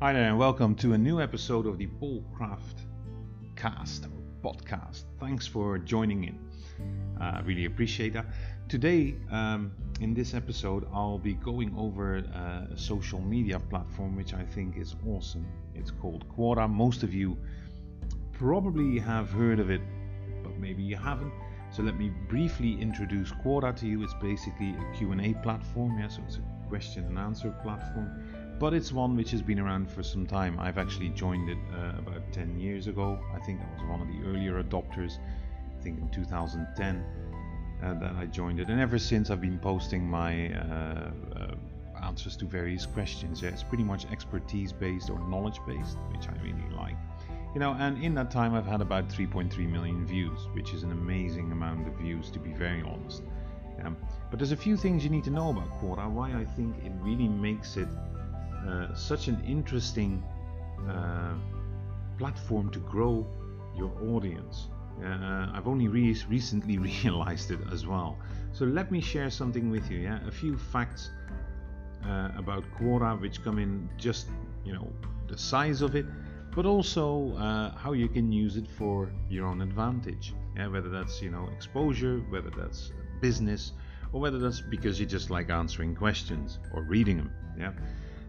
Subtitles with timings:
[0.00, 2.80] Hi there, and welcome to a new episode of the Paul Kraft
[3.54, 4.10] Cast or
[4.42, 5.04] podcast.
[5.20, 6.38] Thanks for joining in.
[7.20, 8.26] Uh, I really appreciate that.
[8.68, 9.70] Today, um,
[10.00, 14.76] in this episode, I'll be going over uh, a social media platform which I think
[14.76, 15.46] is awesome.
[15.76, 16.68] It's called Quora.
[16.68, 17.38] Most of you
[18.32, 19.82] probably have heard of it,
[20.42, 21.32] but maybe you haven't.
[21.70, 24.02] So let me briefly introduce Quora to you.
[24.02, 28.10] It's basically a Q&A platform, yeah, so it's a question and answer platform
[28.58, 30.58] but it's one which has been around for some time.
[30.58, 33.16] I've actually joined it uh, about 10 years ago.
[33.32, 35.18] I think I was one of the earlier adopters,
[35.78, 37.04] I think in 2010
[37.82, 38.68] uh, that I joined it.
[38.68, 41.54] And ever since I've been posting my uh, uh
[42.02, 43.42] answers to various questions.
[43.42, 46.96] Yeah, it's pretty much expertise based or knowledge based, which I really like.
[47.54, 50.92] You know, and in that time I've had about 3.3 million views, which is an
[50.92, 53.22] amazing amount of views to be very honest.
[53.84, 53.96] Um,
[54.30, 56.92] but there's a few things you need to know about Quora, why I think it
[57.00, 57.88] really makes it
[58.66, 60.22] uh, such an interesting
[60.88, 61.34] uh,
[62.18, 63.26] platform to grow
[63.76, 64.68] your audience.
[65.02, 68.18] Uh, I've only re recently realized it as well.
[68.52, 69.98] So let me share something with you.
[69.98, 71.10] Yeah, a few facts
[72.04, 74.28] uh, about Quora, which come in just
[74.64, 74.88] you know
[75.28, 76.06] the size of it,
[76.54, 80.34] but also uh, how you can use it for your own advantage.
[80.56, 83.72] Yeah, whether that's you know exposure, whether that's business,
[84.12, 87.32] or whether that's because you just like answering questions or reading them.
[87.58, 87.72] Yeah.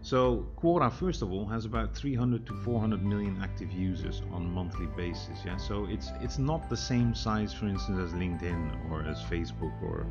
[0.02, 4.48] So Quora, first of all, has about 300 to 400 million active users on a
[4.48, 5.38] monthly basis.
[5.44, 9.74] Yeah, so it's it's not the same size, for instance, as LinkedIn or as Facebook
[9.82, 10.06] or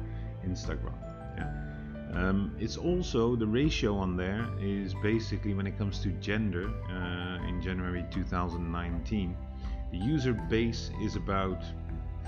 [0.46, 0.94] Instagram.
[1.38, 1.52] Yeah.
[2.14, 7.48] Um, it's also the ratio on there is basically when it comes to gender uh,
[7.48, 9.38] in January 2019,
[9.92, 11.64] the user base is about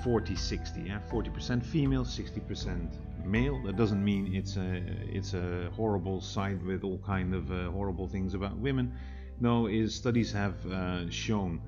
[0.03, 3.61] 40 60, yeah, 40% female, 60% male.
[3.63, 8.07] That doesn't mean it's a it's a horrible site with all kind of uh, horrible
[8.07, 8.93] things about women.
[9.39, 11.61] No, is studies have uh, shown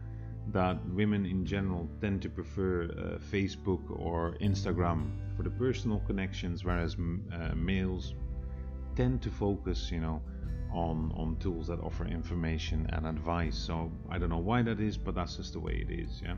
[0.52, 6.64] that women in general tend to prefer uh, Facebook or Instagram for the personal connections,
[6.64, 8.14] whereas uh, males
[8.96, 10.22] tend to focus, you know,
[10.72, 13.56] on on tools that offer information and advice.
[13.56, 16.22] So I don't know why that is, but that's just the way it is.
[16.24, 16.36] Yeah.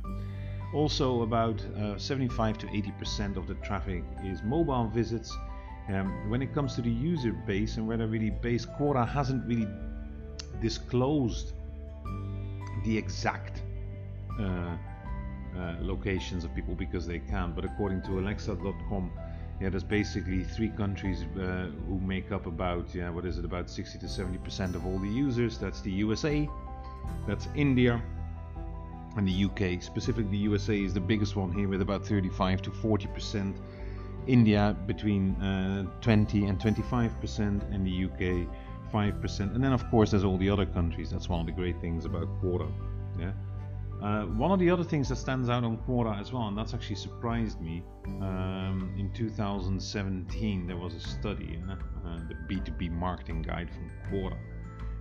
[0.74, 5.36] Also, about uh, 75 to 80% of the traffic is mobile visits.
[5.88, 9.46] Um, when it comes to the user base and where they're really based, Quora hasn't
[9.46, 9.68] really
[10.62, 11.54] disclosed
[12.84, 13.62] the exact
[14.40, 17.56] uh, uh, locations of people because they can't.
[17.56, 19.12] But according to Alexa.com,
[19.62, 23.70] yeah, there's basically three countries uh, who make up about yeah, what is it, about
[23.70, 25.58] 60 to 70 percent of all the users.
[25.58, 26.50] That's the USA,
[27.28, 28.02] that's India,
[29.18, 32.72] and the UK, specifically the USA, is the biggest one here with about 35 to
[32.72, 33.58] 40 percent.
[34.28, 38.48] India between uh, 20 and 25 percent, and the UK
[38.92, 39.54] 5 percent.
[39.54, 41.12] And then of course there's all the other countries.
[41.12, 42.72] That's one of the great things about Quora.
[43.20, 43.32] Yeah.
[44.02, 46.74] Uh, one of the other things that stands out on Quora as well, and that's
[46.74, 47.82] actually surprised me,
[48.22, 54.38] um, in 2017 there was a study, uh, the B2B marketing guide from Quora,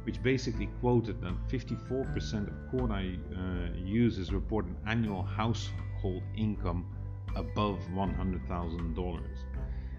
[0.05, 6.87] which basically quoted that 54% of Quora uh, users report an annual household income
[7.37, 9.21] above $100,000.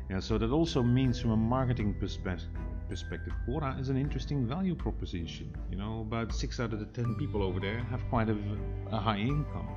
[0.10, 2.50] Yeah, so that also means from a marketing perspective,
[2.88, 5.52] perspective, Quora is an interesting value proposition.
[5.72, 8.38] You know, about six out of the ten people over there have quite a,
[8.92, 9.68] a high income.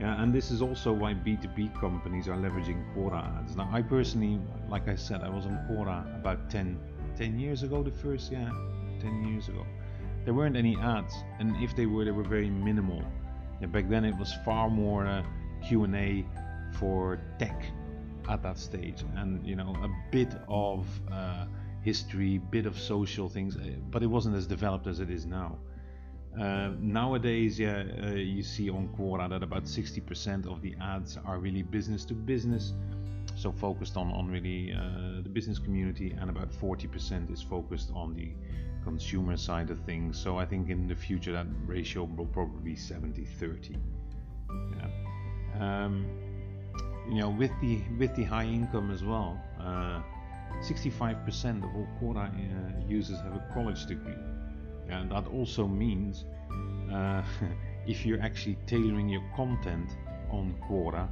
[0.00, 3.56] Yeah, and this is also why B2B companies are leveraging Quora ads.
[3.56, 6.78] Now, I personally, like I said, I was on Quora about 10,
[7.16, 8.50] 10 years ago, the first, yeah,
[9.00, 9.66] 10 years ago.
[10.24, 13.02] There weren't any ads, and if they were, they were very minimal.
[13.68, 15.22] Back then it was far more uh,
[15.66, 16.24] Q&A
[16.78, 17.64] for tech
[18.28, 21.46] at that stage, and you know a bit of uh,
[21.82, 25.58] history, bit of social things, uh, but it wasn't as developed as it is now.
[26.38, 31.38] Uh, nowadays, yeah, uh, you see on Quora that about 60% of the ads are
[31.38, 32.72] really business to business,
[33.34, 38.14] so focused on on really uh, the business community, and about 40% is focused on
[38.14, 38.32] the
[38.84, 40.18] consumer side of things.
[40.18, 43.76] So I think in the future that ratio will probably be 70-30.
[44.76, 44.88] Yeah.
[45.60, 46.06] Um,
[47.08, 52.28] you know, with the with the high income as well, 65% uh, of all Quora
[52.28, 54.14] uh, users have a college degree,
[54.88, 56.24] and that also means
[56.92, 57.22] uh,
[57.86, 59.90] if you're actually tailoring your content
[60.30, 61.08] on Quora,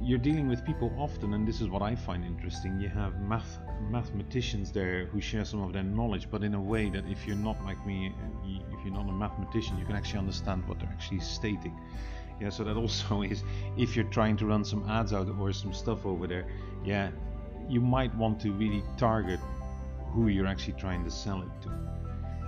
[0.00, 2.80] you're dealing with people often, and this is what I find interesting.
[2.80, 3.58] You have math
[3.90, 7.36] mathematicians there who share some of their knowledge, but in a way that if you're
[7.36, 8.12] not like me,
[8.72, 11.78] if you're not a mathematician, you can actually understand what they're actually stating.
[12.40, 13.42] Yeah, so that also is
[13.76, 16.46] if you're trying to run some ads out or some stuff over there,
[16.84, 17.10] yeah,
[17.68, 19.40] you might want to really target
[20.12, 21.70] who you're actually trying to sell it to.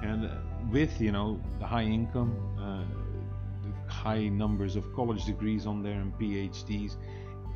[0.03, 0.31] And uh,
[0.71, 2.85] with you know the high income, uh,
[3.63, 6.97] the high numbers of college degrees on there and PhDs,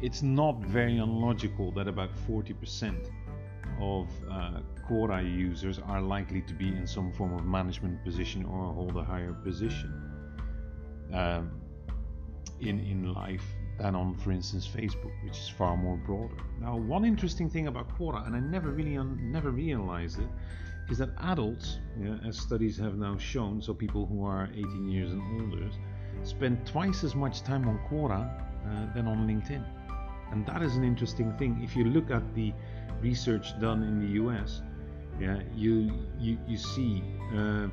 [0.04, 3.10] it's not very unlogical that about 40%
[3.80, 8.74] of uh, Quora users are likely to be in some form of management position or
[8.74, 9.90] hold a higher position
[11.14, 11.58] um,
[12.60, 13.46] in in life
[13.78, 16.36] than on, for instance, Facebook, which is far more broader.
[16.60, 18.98] Now, one interesting thing about Quora, and I never really
[19.38, 20.28] never realized it,
[20.90, 25.12] is that adults, yeah, as studies have now shown, so people who are 18 years
[25.12, 25.70] and older,
[26.24, 29.64] spend twice as much time on Quora uh, than on LinkedIn.
[30.30, 31.60] And that is an interesting thing.
[31.62, 32.52] If you look at the
[33.00, 34.62] research done in the US,
[35.20, 37.68] yeah, you you, you see uh,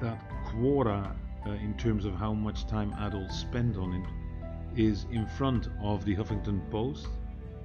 [0.00, 1.14] that Quora,
[1.46, 6.04] uh, in terms of how much time adults spend on it, is in front of
[6.04, 7.08] the Huffington Post,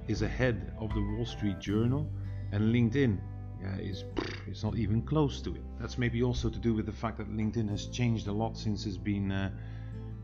[0.08, 2.08] is ahead of the Wall Street Journal,
[2.52, 3.18] and LinkedIn
[3.60, 4.04] yeah, is
[4.46, 5.62] it's not even close to it.
[5.80, 8.86] That's maybe also to do with the fact that LinkedIn has changed a lot since
[8.86, 9.50] it's been uh,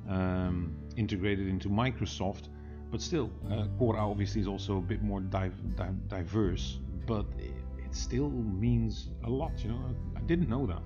[0.08, 2.48] um, integrated into Microsoft.
[2.92, 7.54] But still, uh, Quora obviously is also a bit more div- div- diverse, but it,
[7.78, 9.52] it still means a lot.
[9.64, 9.80] You know,
[10.14, 10.82] I didn't know that.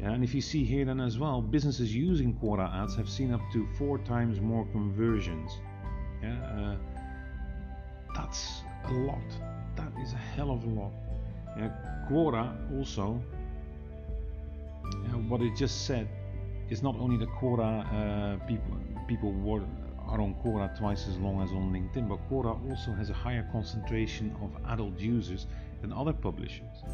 [0.00, 3.32] Yeah, and if you see here then as well, businesses using Quora ads have seen
[3.32, 5.52] up to four times more conversions.
[6.20, 6.76] Yeah, uh,
[8.16, 9.22] that's a lot.
[9.76, 10.92] That is a hell of a lot.
[11.56, 11.70] Yeah,
[12.10, 13.22] Quora also,
[14.82, 16.08] yeah, what it just said,
[16.70, 18.76] is not only the Quora uh, people
[19.06, 19.32] people
[20.08, 23.48] are on Quora twice as long as on LinkedIn, but Quora also has a higher
[23.52, 25.46] concentration of adult users
[25.80, 26.84] than other publishers.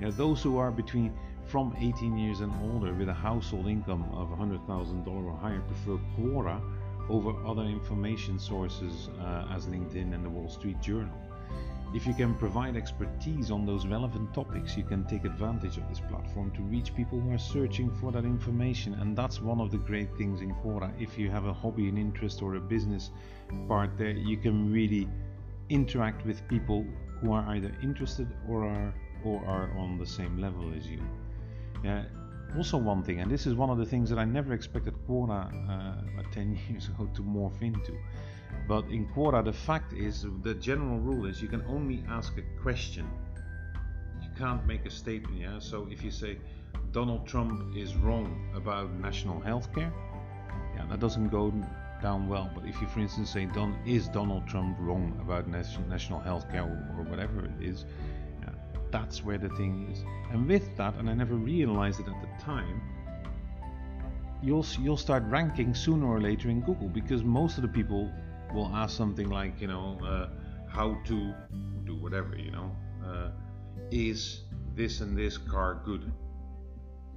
[0.00, 1.12] Yeah, those who are between
[1.46, 6.60] from 18 years and older with a household income of $100,000 or higher prefer Quora
[7.08, 11.29] over other information sources uh, as LinkedIn and the Wall Street Journal.
[11.92, 15.98] If you can provide expertise on those relevant topics, you can take advantage of this
[15.98, 18.94] platform to reach people who are searching for that information.
[18.94, 20.92] And that's one of the great things in Quora.
[21.00, 23.10] If you have a hobby, an interest, or a business
[23.66, 25.08] part there, you can really
[25.68, 26.86] interact with people
[27.20, 28.94] who are either interested or are
[29.24, 31.02] or are on the same level as you.
[32.56, 35.46] Also, one thing, and this is one of the things that I never expected Quora
[35.68, 37.96] uh, 10 years ago to morph into.
[38.66, 42.62] But in Quora, the fact is, the general rule is you can only ask a
[42.62, 43.08] question.
[44.22, 45.40] You can't make a statement.
[45.40, 45.58] Yeah.
[45.58, 46.38] So if you say
[46.92, 49.92] Donald Trump is wrong about national health care,
[50.74, 51.52] yeah, that doesn't go
[52.02, 52.50] down well.
[52.54, 56.62] But if you, for instance, say Don is Donald Trump wrong about national health care
[56.62, 57.84] or whatever it is,
[58.90, 60.04] that's where the thing is.
[60.30, 62.80] And with that, and I never realized it at the time,
[64.42, 68.10] you'll you'll start ranking sooner or later in Google because most of the people
[68.54, 70.28] will ask something like, you know, uh,
[70.68, 71.34] how to
[71.84, 72.74] do whatever, you know,
[73.06, 73.30] uh,
[73.90, 74.42] is
[74.74, 76.10] this and this car good?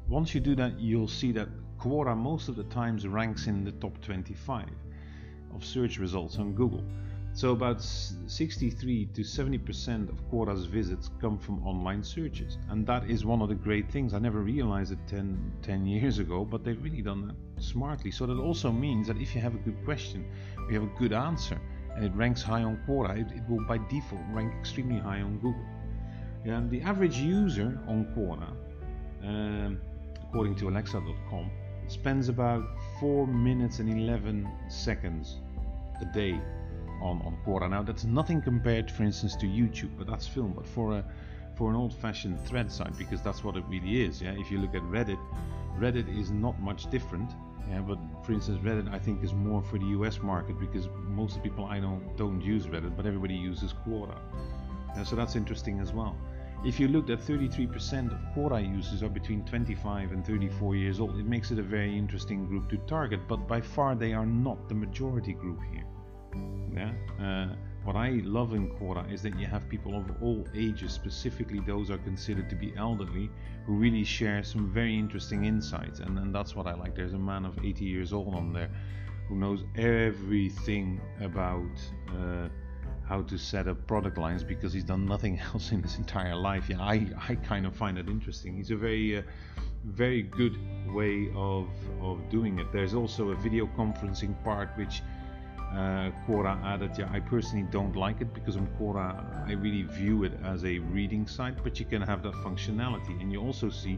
[0.07, 1.47] Once you do that, you'll see that
[1.79, 4.67] Quora most of the times ranks in the top 25
[5.55, 6.83] of search results on Google.
[7.35, 12.59] So about 63 to 70% of Quora's visits come from online searches.
[12.69, 14.13] And that is one of the great things.
[14.13, 18.12] I never realized it 10, 10 years ago, but they've really done that smartly.
[18.12, 20.30] So that also means that if you have a good question,
[20.69, 21.59] you have a good answer,
[21.95, 25.39] and it ranks high on Quora, it, it will by default rank extremely high on
[25.39, 25.65] Google.
[26.45, 28.54] And the average user on Quora,
[29.23, 29.81] um,
[30.23, 31.49] according to Alexa.com,
[31.87, 32.63] spends about
[32.99, 35.40] 4 minutes and 11 seconds
[35.99, 36.40] a day
[37.04, 37.69] on, on Quora.
[37.69, 40.54] Now that's nothing compared, for instance, to YouTube, but that's film.
[40.54, 41.06] But for a
[41.56, 44.22] for an old-fashioned thread site, because that's what it really is.
[44.22, 45.19] Yeah, if you look at Reddit,
[45.78, 47.30] Reddit is not much different.
[47.69, 51.38] Yeah, but for instance, Reddit I think is more for the US market because most
[51.38, 54.18] of the people I know don't use Reddit, but everybody uses Quora.
[54.95, 56.16] Yeah, so that's interesting as well.
[56.66, 61.19] If you look at 33% of Quora users are between 25 and 34 years old,
[61.19, 64.69] it makes it a very interesting group to target, but by far they are not
[64.69, 65.83] the majority group here.
[66.73, 66.92] Yeah.
[67.19, 71.59] Uh, what I love in Quora is that you have people of all ages, specifically
[71.59, 73.30] those are considered to be elderly,
[73.66, 76.95] who really share some very interesting insights, and, that's what I like.
[76.95, 78.69] There's a man of 80 years old on there
[79.28, 81.69] who knows everything about
[82.09, 82.47] uh,
[83.06, 86.69] how to set up product lines because he's done nothing else in his entire life.
[86.69, 88.56] Yeah, I, I kind of find it interesting.
[88.56, 89.21] He's a very uh,
[89.85, 90.57] very good
[90.94, 91.68] way of
[92.02, 92.71] of doing it.
[92.71, 95.02] There's also a video conferencing part which
[95.73, 96.92] uh, Quora added.
[96.97, 100.80] Yeah, I personally don't like it because on Quora I really view it as a
[100.80, 103.97] reading site, but you can have that functionality, and you also see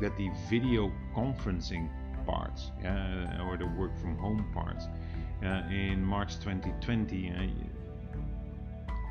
[0.00, 1.88] that the video conferencing
[2.26, 4.86] parts, uh, or the work from home parts,
[5.44, 8.16] uh, in March 2020, uh,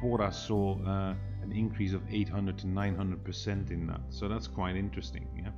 [0.01, 4.01] Quora saw uh, an increase of 800 to 900 percent in that.
[4.09, 5.27] So that's quite interesting.
[5.38, 5.51] Yeah.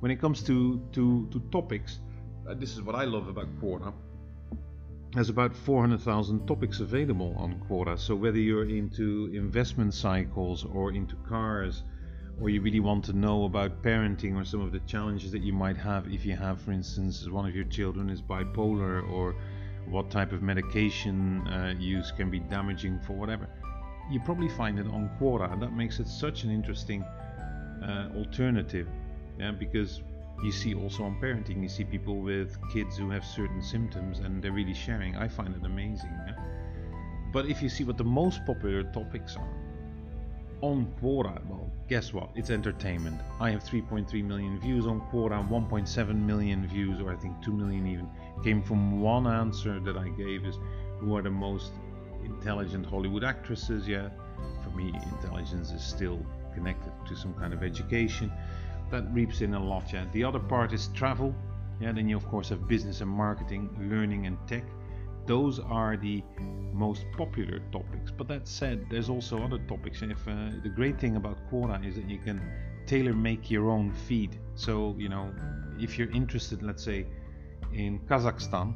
[0.00, 2.00] When it comes to to to topics,
[2.48, 3.92] uh, this is what I love about Quora.
[5.18, 7.98] There's about 400,000 topics available on Quora.
[7.98, 11.82] So whether you're into investment cycles or into cars,
[12.40, 15.52] or you really want to know about parenting or some of the challenges that you
[15.52, 19.34] might have if you have, for instance, one of your children is bipolar or
[19.88, 23.48] what type of medication uh, use can be damaging for whatever.
[24.12, 28.86] You probably find it on Quora, and that makes it such an interesting uh, alternative.
[29.36, 30.00] Yeah, because
[30.42, 34.42] you see also on parenting, you see people with kids who have certain symptoms and
[34.42, 35.16] they're really sharing.
[35.16, 36.10] I find it amazing.
[36.26, 36.34] Yeah?
[37.32, 39.48] But if you see what the most popular topics are
[40.60, 42.30] on Quora, well, guess what?
[42.34, 43.20] It's entertainment.
[43.40, 47.86] I have 3.3 million views on Quora, 1.7 million views, or I think 2 million
[47.86, 48.08] even,
[48.42, 50.56] came from one answer that I gave is
[50.98, 51.72] who are the most
[52.24, 53.86] intelligent Hollywood actresses?
[53.86, 54.08] Yeah,
[54.64, 58.32] for me, intelligence is still connected to some kind of education.
[58.90, 59.92] That reaps in a lot.
[59.92, 61.34] Yeah, the other part is travel.
[61.80, 64.64] Yeah, then you of course have business and marketing, learning and tech.
[65.26, 66.22] Those are the
[66.72, 68.10] most popular topics.
[68.10, 70.02] But that said, there's also other topics.
[70.02, 72.40] If uh, the great thing about Quora is that you can
[72.86, 74.38] tailor make your own feed.
[74.54, 75.32] So you know,
[75.78, 77.06] if you're interested, let's say,
[77.72, 78.74] in Kazakhstan,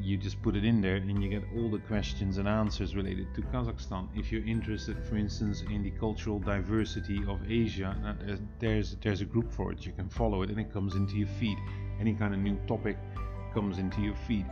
[0.00, 3.34] you just put it in there and you get all the questions and answers related
[3.34, 4.08] to Kazakhstan.
[4.14, 9.20] If you're interested, for instance, in the cultural diversity of Asia, uh, uh, there's there's
[9.20, 9.84] a group for it.
[9.84, 11.58] You can follow it and it comes into your feed.
[12.00, 12.96] Any kind of new topic
[13.52, 14.46] comes into your feed.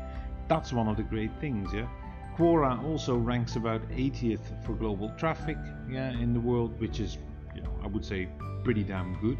[0.49, 1.88] That's one of the great things, yeah.
[2.37, 5.56] Quora also ranks about 80th for global traffic,
[5.88, 7.18] yeah, in the world, which is,
[7.54, 8.28] you know, I would say
[8.64, 9.38] pretty damn good.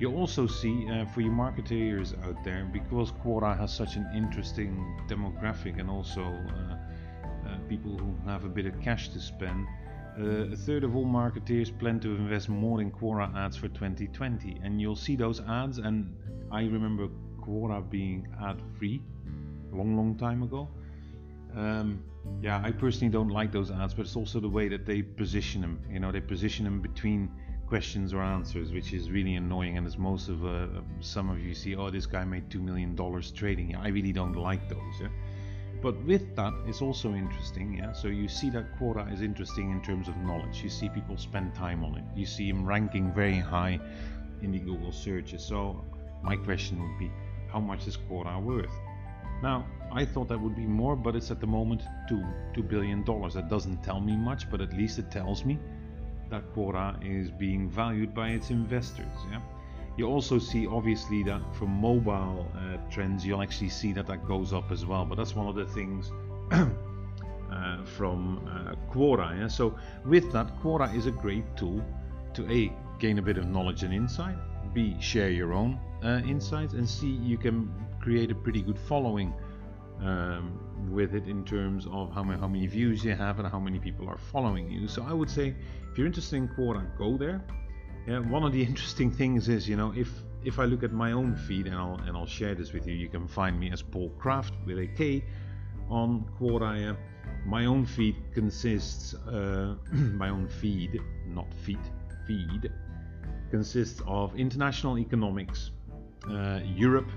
[0.00, 5.04] You also see uh, for your marketeers out there, because Quora has such an interesting
[5.08, 6.74] demographic and also uh,
[7.46, 9.66] uh, people who have a bit of cash to spend,
[10.18, 14.60] uh, a third of all marketeers plan to invest more in Quora ads for 2020.
[14.64, 16.12] And you'll see those ads, and
[16.50, 17.08] I remember
[17.40, 19.00] Quora being ad free
[19.72, 20.68] a long, long time ago.
[21.56, 22.02] Um,
[22.42, 25.60] yeah, I personally don't like those ads, but it's also the way that they position
[25.60, 25.80] them.
[25.88, 27.30] You know, they position them between
[27.66, 29.76] questions or answers, which is really annoying.
[29.78, 30.66] And as most of uh,
[31.00, 33.74] some of you see, oh, this guy made two million dollars trading.
[33.76, 34.94] I really don't like those.
[35.00, 35.08] Yeah?
[35.82, 37.76] But with that, it's also interesting.
[37.76, 40.62] Yeah, so you see that Quora is interesting in terms of knowledge.
[40.62, 42.04] You see people spend time on it.
[42.16, 43.78] You see him ranking very high
[44.40, 45.44] in the Google searches.
[45.44, 45.84] So
[46.22, 47.10] my question would be,
[47.52, 48.72] how much is Quora worth?
[49.42, 53.04] Now, I thought that would be more, but it's at the moment two two billion
[53.04, 53.34] dollars.
[53.34, 55.58] That doesn't tell me much, but at least it tells me
[56.30, 59.12] that Quora is being valued by its investors.
[59.30, 59.40] Yeah?
[59.96, 64.52] You also see obviously that for mobile uh, trends, you'll actually see that that goes
[64.52, 65.04] up as well.
[65.04, 66.10] But that's one of the things
[66.50, 69.38] uh, from uh, Quora.
[69.38, 69.48] Yeah?
[69.48, 71.84] So with that, Quora is a great tool
[72.34, 74.36] to a gain a bit of knowledge and insight,
[74.72, 79.32] b share your own uh, insights, and c you can create a pretty good following
[80.00, 80.58] um,
[80.92, 83.78] with it in terms of how many, how many views you have and how many
[83.78, 84.88] people are following you.
[84.88, 85.54] So I would say
[85.90, 87.42] if you're interested in Quora, go there.
[88.06, 90.08] Yeah, one of the interesting things is, you know, if
[90.44, 92.94] if I look at my own feed and I'll and I'll share this with you,
[92.94, 95.24] you can find me as Paul Kraft with a K
[95.88, 96.96] on Quora.
[97.46, 101.80] My own feed consists, uh, my own feed, not feed,
[102.26, 102.70] feed,
[103.50, 105.70] consists of international economics,
[106.30, 107.10] uh, Europe,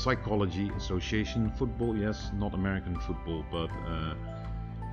[0.00, 4.14] psychology, association football, yes, not American football, but uh,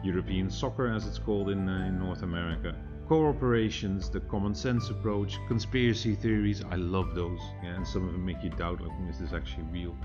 [0.03, 2.75] European soccer as it's called in, uh, in North America.
[3.07, 8.25] Cooperations, the common sense approach, conspiracy theories, I love those, yeah, and some of them
[8.25, 9.95] make you doubt like, is this actually real?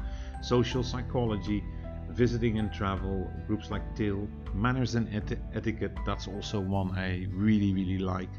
[0.41, 1.65] Social psychology,
[2.11, 7.73] visiting and travel, groups like TIL, manners and eti etiquette, that's also one I really,
[7.73, 8.31] really like.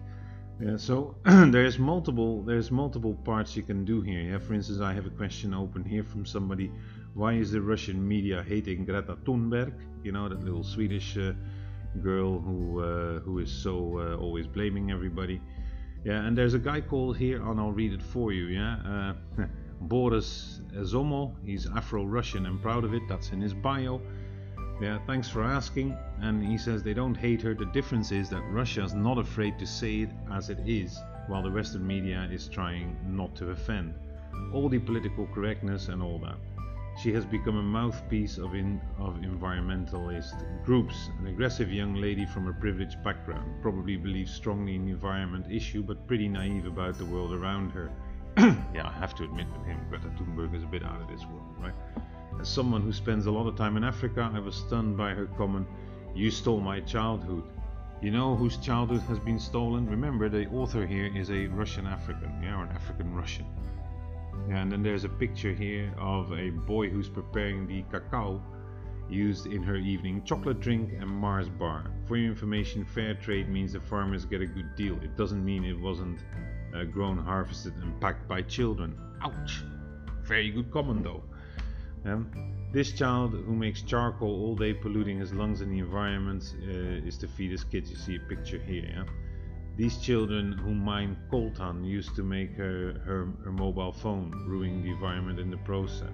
[0.60, 4.22] Yeah, so there's multiple there's multiple parts you can do here.
[4.22, 6.72] Yeah, for instance, I have a question open here from somebody.
[7.16, 9.74] Why is the Russian media hating Greta Thunberg?
[10.04, 11.34] You know that little Swedish uh,
[12.02, 15.42] girl who uh, who is so uh, always blaming everybody.
[16.06, 18.46] Yeah, and there's a guy called here, and I'll read it for you.
[18.46, 19.46] Yeah, uh,
[19.82, 21.34] Boris Zomo.
[21.46, 23.04] He's Afro-Russian and proud of it.
[23.08, 24.02] That's in his bio.
[24.82, 25.98] Yeah, thanks for asking.
[26.22, 27.54] And he says they don't hate her.
[27.54, 31.52] The difference is that Russia's not afraid to say it as it is, while the
[31.52, 33.94] Western media is trying not to offend.
[34.52, 36.38] All the political correctness and all that.
[37.02, 41.10] She has become a mouthpiece of, in, of environmentalist groups.
[41.20, 45.82] An aggressive young lady from a privileged background, probably believes strongly in the environment issue,
[45.82, 47.90] but pretty naive about the world around her.
[48.38, 51.26] yeah, I have to admit with him, Greta Thunberg is a bit out of this
[51.26, 51.74] world, right?
[52.40, 55.28] As someone who spends a lot of time in Africa, I was stunned by her
[55.38, 55.68] comment,
[56.16, 57.44] You stole my childhood.
[58.02, 59.90] You know whose childhood has been stolen?
[59.90, 63.46] Remember, the author here is a Russian African, yeah, or an African Russian.
[64.50, 68.42] And then there's a picture here of a boy who's preparing the cacao
[69.10, 71.92] used in her evening chocolate drink and Mars bar.
[72.08, 74.96] For your information, fair trade means the farmers get a good deal.
[75.02, 76.20] It doesn't mean it wasn't
[76.76, 78.98] uh, grown, harvested, and packed by children.
[79.22, 79.64] Ouch!
[80.24, 81.24] Very good comment though.
[82.06, 82.32] Um,
[82.74, 87.18] this child who makes charcoal all day polluting his lungs and the environment uh, is
[87.20, 87.90] to feed his kids.
[87.90, 88.86] You see a picture here.
[88.86, 89.04] Yeah?
[89.76, 94.92] These children who mine coltan used to make her, her, her mobile phone, ruining the
[94.92, 96.10] environment in the process.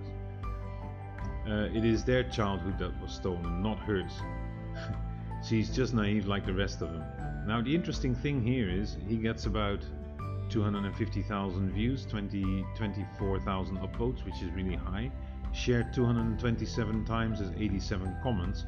[1.47, 4.11] Uh, it is their childhood that was stolen, not hers.
[5.47, 7.03] She's just naive like the rest of them.
[7.47, 9.79] Now, the interesting thing here is he gets about
[10.49, 15.11] 250,000 views, 20, 24,000 upvotes, which is really high.
[15.53, 18.65] Shared 227 times, as 87 comments.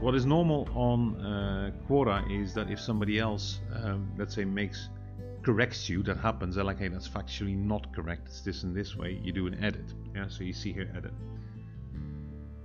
[0.00, 4.88] What is normal on uh, Quora is that if somebody else, um, let's say, makes
[5.42, 6.54] corrects you, that happens.
[6.54, 8.28] They're like, hey, that's factually not correct.
[8.28, 9.20] It's this and this way.
[9.22, 9.94] You do an edit.
[10.14, 11.12] Yeah, so you see here edit.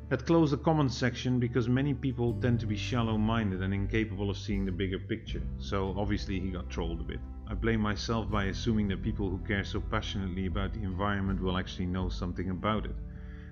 [0.09, 4.29] Had close the comments section because many people tend to be shallow minded and incapable
[4.29, 7.19] of seeing the bigger picture, so obviously he got trolled a bit.
[7.45, 11.57] I blame myself by assuming that people who care so passionately about the environment will
[11.57, 12.95] actually know something about it.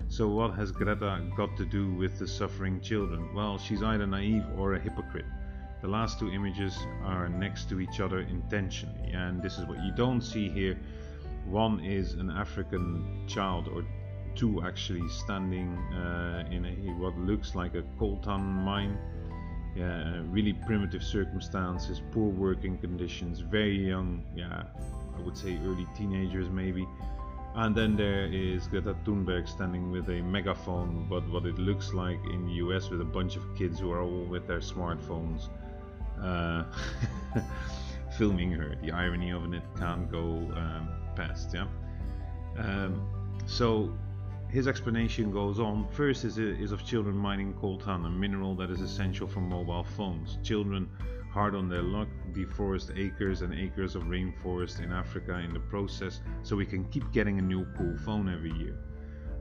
[0.08, 3.34] So, what has Greta got to do with the suffering children?
[3.34, 5.24] Well, she's either naive or a hypocrite.
[5.82, 9.92] The last two images are next to each other intentionally, and this is what you
[9.96, 10.78] don't see here.
[11.44, 13.84] One is an African child or
[14.36, 16.70] two actually standing uh, in a,
[17.00, 18.96] what looks like a coltan mine.
[19.74, 24.62] Yeah, really primitive circumstances, poor working conditions, very young, yeah,
[25.14, 26.86] I would say early teenagers maybe.
[27.56, 32.20] And then there is Greta Thunberg standing with a megaphone, but what it looks like
[32.30, 35.48] in the US with a bunch of kids who are all with their smartphones
[36.22, 36.64] uh,
[38.18, 38.76] filming her.
[38.82, 40.20] The irony of it can't go
[40.54, 41.66] um, past, yeah.
[42.58, 43.08] Um,
[43.46, 43.90] so
[44.50, 45.88] his explanation goes on.
[45.88, 50.38] First is, is of children mining coltan, a mineral that is essential for mobile phones.
[50.42, 50.90] Children,
[51.32, 56.20] hard on their luck, deforest acres and acres of rainforest in Africa in the process,
[56.42, 58.76] so we can keep getting a new cool phone every year.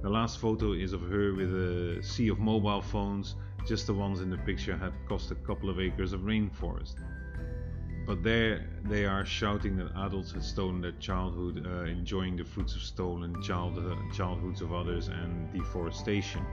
[0.01, 3.35] The last photo is of her with a sea of mobile phones.
[3.67, 6.95] Just the ones in the picture had cost a couple of acres of rainforest
[8.05, 12.75] but there they are shouting that adults had stolen their childhood, uh, enjoying the fruits
[12.75, 16.45] of stolen childhood, childhoods of others, and deforestation.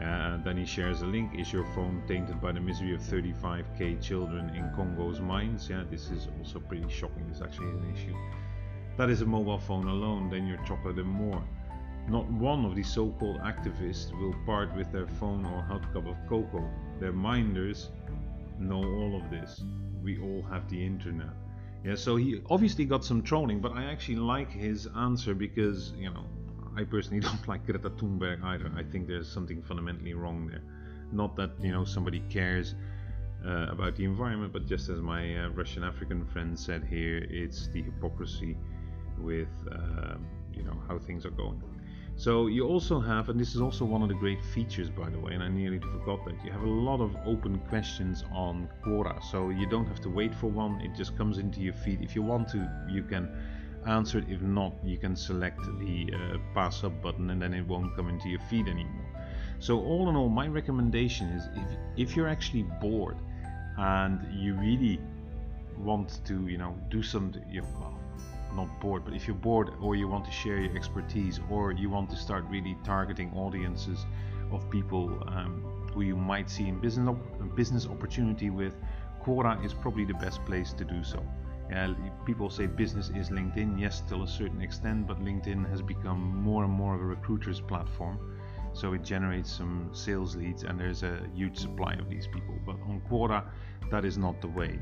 [0.00, 1.38] Uh, then he shares a link.
[1.38, 5.68] Is your phone tainted by the misery of 35k children in Congo's mines?
[5.68, 7.26] Yeah, this is also pretty shocking.
[7.28, 8.16] This actually is an issue.
[8.96, 11.42] That is a mobile phone alone, then you're chocolate and more.
[12.08, 16.06] Not one of these so called activists will part with their phone or hot cup
[16.06, 16.68] of cocoa.
[17.00, 17.90] Their minders
[18.58, 19.62] know all of this
[20.02, 21.34] we all have the internet.
[21.84, 26.10] Yeah, so he obviously got some trolling, but I actually like his answer because, you
[26.10, 26.24] know,
[26.78, 28.70] I personally don't like Greta Thunberg either.
[28.76, 30.62] I think there's something fundamentally wrong there.
[31.10, 32.76] Not that, you know, somebody cares
[33.44, 37.68] uh, about the environment, but just as my uh, Russian African friend said here, it's
[37.68, 38.56] the hypocrisy
[39.18, 40.14] with, uh,
[40.54, 41.60] you know, how things are going.
[42.14, 45.18] So you also have, and this is also one of the great features by the
[45.18, 49.22] way, and I nearly forgot that, you have a lot of open questions on Quora.
[49.30, 52.02] So you don't have to wait for one, it just comes into your feed.
[52.02, 53.28] If you want to, you can
[53.86, 54.24] answer it.
[54.28, 58.08] If not, you can select the uh, pass up button and then it won't come
[58.08, 59.06] into your feed anymore.
[59.60, 63.16] So all in all, my recommendation is if, if you're actually bored
[63.76, 65.00] and you really
[65.76, 67.98] want to, you know, do something, you, well,
[68.54, 71.90] not bored, but if you're bored or you want to share your expertise or you
[71.90, 74.06] want to start really targeting audiences
[74.50, 75.62] of people um,
[75.92, 77.16] who you might see in business
[77.54, 78.74] business opportunity with,
[79.22, 81.22] Quora is probably the best place to do so.
[82.24, 86.64] People say business is LinkedIn, yes, till a certain extent, but LinkedIn has become more
[86.64, 88.18] and more of a recruiter's platform.
[88.72, 92.54] So it generates some sales leads, and there's a huge supply of these people.
[92.64, 93.44] But on Quora,
[93.90, 94.78] that is not the way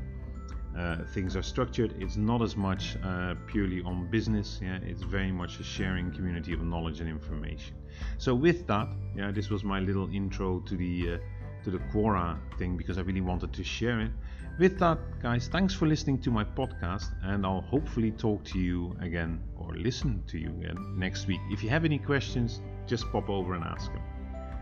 [0.77, 1.95] uh, things are structured.
[1.99, 4.59] It's not as much uh, purely on business.
[4.61, 7.75] Yeah, it's very much a sharing community of knowledge and information.
[8.17, 11.17] So with that, yeah, this was my little intro to the uh,
[11.63, 14.11] to the Quora thing because I really wanted to share it.
[14.59, 18.97] With that, guys, thanks for listening to my podcast, and I'll hopefully talk to you
[19.01, 21.39] again or listen to you again next week.
[21.51, 24.01] If you have any questions, just pop over and ask them.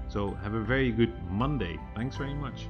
[0.09, 1.79] So have a very good Monday.
[1.95, 2.67] Thanks very much.